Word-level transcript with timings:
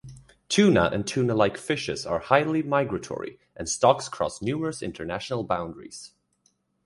Tuna 0.49 0.85
and 0.91 1.05
tuna-like 1.05 1.57
fishes 1.57 2.07
are 2.07 2.17
highly 2.21 2.63
migratory, 2.63 3.37
and 3.55 3.69
stocks 3.69 4.09
cross 4.09 4.41
numerous 4.41 4.81
international 4.81 5.43
boundaries. 5.43 6.15